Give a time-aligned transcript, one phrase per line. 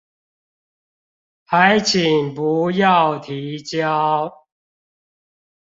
[1.45, 4.33] 還請不要提交